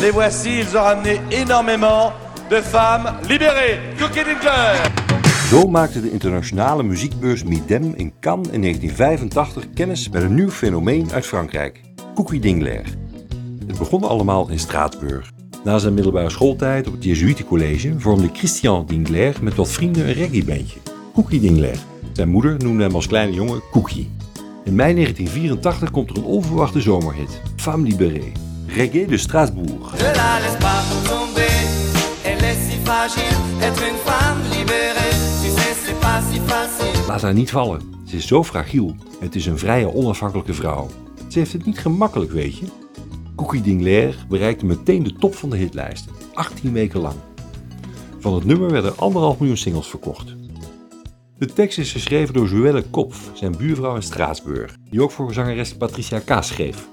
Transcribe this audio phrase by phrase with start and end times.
[0.00, 2.12] Les voici, ils ont ramené énormément
[2.50, 3.80] de femmes libérées.
[3.98, 4.92] Cookie Dinkler.
[5.50, 11.12] Zo maakte de internationale muziekbeurs Midem in Cannes in 1985 kennis met een nieuw fenomeen
[11.12, 11.80] uit Frankrijk,
[12.14, 12.84] Cookie Dingler.
[13.66, 15.30] Het begon allemaal in Straatsburg.
[15.64, 20.78] Na zijn middelbare schooltijd op het Jesuitencollege vormde Christian Dingler met wat vrienden een reggaebandje,
[21.14, 21.78] Cookie Dingler.
[22.12, 24.10] Zijn moeder noemde hem als kleine jongen Cookie.
[24.64, 28.32] In mei 1984 komt er een onverwachte zomerhit, Femme Libérée,
[28.68, 29.92] reggae de Strasbourg.
[29.92, 31.56] Ne la laisse pas tomber,
[32.24, 37.06] elle est si fragile, être une femme libérée, tu sais c'est pas si facile.
[37.06, 37.80] Laat haar niet vallen.
[38.06, 38.96] Ze is zo fragiel.
[39.20, 40.88] Het is een vrije, onafhankelijke vrouw.
[41.28, 42.66] Ze heeft het niet gemakkelijk, weet je.
[43.36, 46.12] Cookie Dingler bereikte meteen de top van de hitlijsten.
[46.34, 47.16] 18 weken lang.
[48.18, 50.36] Van het nummer werden anderhalf miljoen singles verkocht.
[51.38, 55.76] De tekst is geschreven door Joelle Kopf, zijn buurvrouw in Straatsburg, die ook voor zangeres
[55.76, 56.88] Patricia Kaas schreef.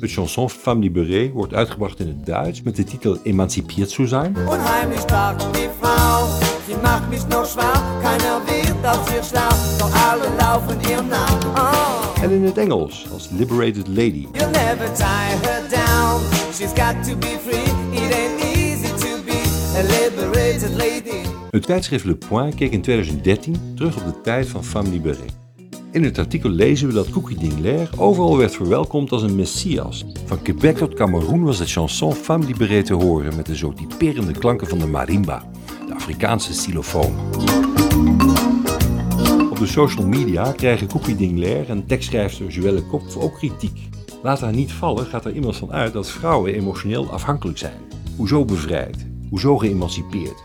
[0.00, 4.36] Het chanson Femme Libérée wordt uitgebracht in het Duits met de titel Emancipiert zu sein
[4.36, 6.26] Unheimlich stark die Frau,
[6.66, 9.48] sie macht mich noch schwach, keiner wird aus ihr schlau,
[9.78, 11.44] doch alle laufen ihr nach.
[11.56, 14.28] Oh, en in het Engels als Liberated Lady.
[14.34, 16.20] you'll never tie her down,
[16.52, 19.40] she's got to be free, it ain't easy to be
[19.76, 21.26] a liberated lady.
[21.50, 25.47] Het tijdschrift Le Point keek in 2013 terug op de tijd van Femme Libérée.
[25.90, 30.04] In het artikel lezen we dat Cookie Dingler overal werd verwelkomd als een messias.
[30.24, 34.32] Van Quebec tot Cameroen was de chanson Femme Libérée te horen met de zo typerende
[34.32, 35.44] klanken van de marimba,
[35.86, 37.14] de Afrikaanse xylofoon.
[39.50, 43.88] Op de social media krijgen Cookie Dingler en tekstschrijfster Joelle Kopf ook kritiek.
[44.22, 47.80] Laat haar niet vallen gaat er immers van uit dat vrouwen emotioneel afhankelijk zijn.
[48.16, 49.06] Hoezo bevrijd?
[49.30, 50.42] Hoezo geëmancipeerd?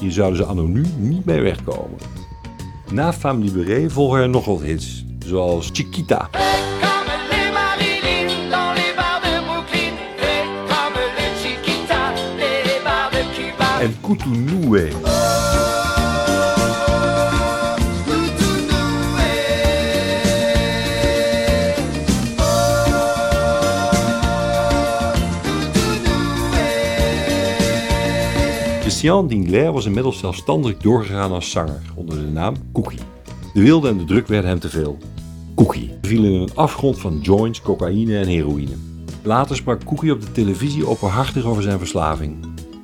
[0.00, 2.23] Hier zouden ze anoniem niet mee wegkomen.
[2.94, 6.28] Na Femme Libérée volgen er nog wat hits, zoals Chiquita.
[14.00, 15.23] Comme les
[29.04, 32.98] Christian Dingler was inmiddels zelfstandig doorgegaan als zanger onder de naam Cookie.
[33.54, 34.98] De wilde en de druk werden hem te veel.
[35.54, 38.72] Cookie viel in een afgrond van joints, cocaïne en heroïne.
[39.22, 42.36] Later sprak Cookie op de televisie openhartig over zijn verslaving.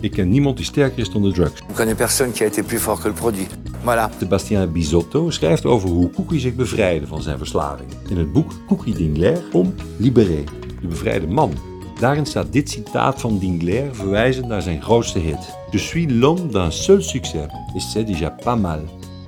[0.00, 1.62] Ik ken niemand die sterker is dan de drugs.
[1.68, 3.48] Je connais personne qui a été plus fort que le produit.
[3.82, 4.18] Voilà.
[4.18, 7.88] Sebastien Bisotto schrijft over hoe Cookie zich bevrijdde van zijn verslaving.
[8.08, 10.44] In het boek Cookie Dingler om Libéré,
[10.80, 11.75] de bevrijde man.
[11.98, 15.56] Daarin staat dit citaat van Dingler verwijzend naar zijn grootste hit.
[15.70, 18.80] Je suis l'homme d'un seul succès, et c'est déjà pas mal.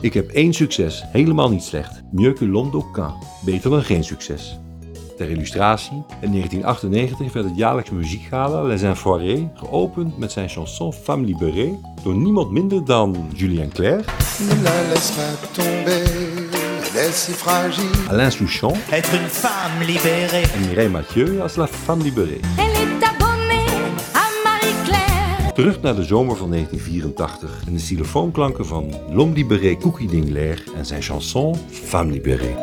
[0.00, 2.02] Ik heb één succes, helemaal niet slecht.
[2.12, 4.58] Mieux que l'homme d'aucun, beter dan geen succes.
[5.16, 11.26] Ter illustratie, in 1998 werd het jaarlijks muziekgala Les Enfoirés geopend met zijn chanson Femme
[11.26, 14.04] Libérée door niemand minder dan Julien Clerc,
[17.12, 17.84] si fragile.
[18.08, 20.44] Alain Souchon Être une femme libérée.
[20.56, 22.40] en Mireille Mathieu als La Femme Libérée.
[22.58, 23.66] Elle est abonnée
[24.14, 25.52] à Marie-Claire.
[25.54, 30.84] Terug naar de zomer van 1984 en de xylofoonklanken van L'Homme Libéré Cookie Dingler en
[30.86, 32.54] zijn chanson Femme Libérée.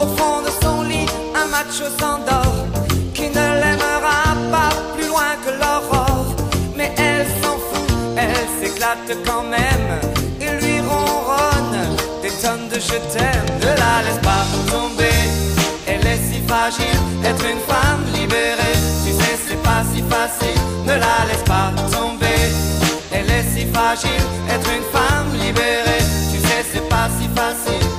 [0.00, 2.66] Au fond de son lit, un macho s'endort
[3.14, 6.34] Qui ne l'aimera pas plus loin que l'aurore.
[6.76, 10.00] Mais elle s'en fout, elle s'éclate quand même.
[10.40, 13.46] Et lui ronronne des tonnes de je t'aime.
[13.60, 15.18] Ne la laisse pas tomber,
[15.86, 20.92] elle est si fragile Être une femme libérée, tu sais c'est pas si facile Ne
[20.92, 22.40] la laisse pas tomber,
[23.12, 27.89] elle est si fragile Être une femme libérée, tu sais c'est pas si facile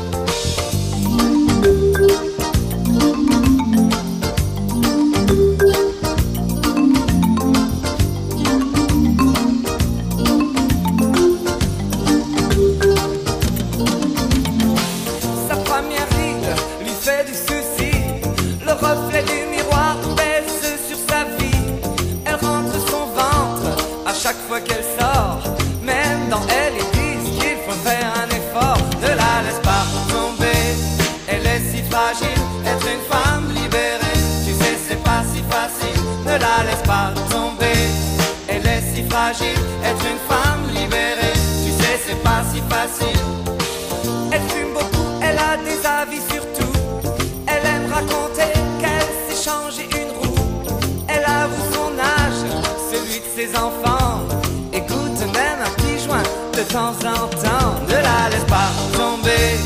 [56.71, 59.59] temps temps, ne la laisse pas tomber.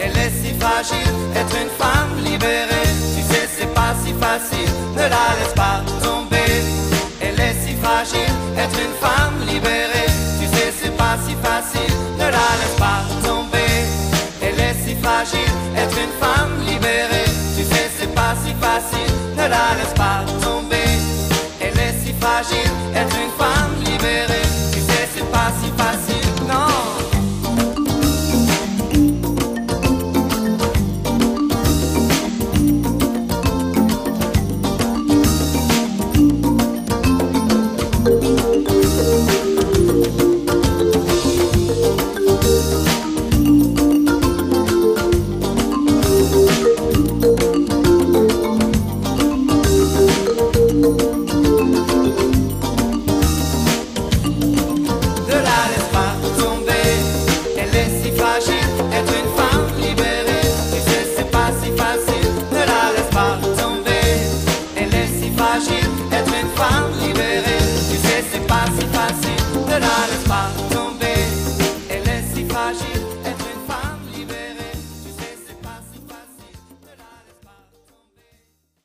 [0.00, 2.90] Elle est si fragile, être une femme libérée.
[3.14, 6.50] Tu sais, c'est pas si facile, ne la laisse pas tomber.
[7.20, 10.10] Elle est si fragile, être une femme libérée.
[10.40, 13.74] Tu sais, c'est pas si facile, ne la laisse pas tomber.
[14.42, 16.67] Elle est si fragile, être une femme libérée.